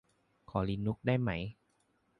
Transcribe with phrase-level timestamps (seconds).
[0.49, 1.31] ขอลีนุกซ์ได้ไหม